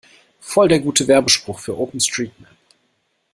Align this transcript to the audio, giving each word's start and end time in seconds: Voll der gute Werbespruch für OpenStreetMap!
Voll 0.39 0.67
der 0.67 0.79
gute 0.79 1.07
Werbespruch 1.07 1.59
für 1.59 1.77
OpenStreetMap! 1.77 2.47